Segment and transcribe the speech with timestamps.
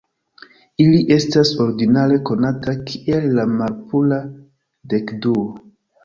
[0.83, 4.17] Ili estas ordinare konata kiel la malpura
[4.95, 5.45] dekduo,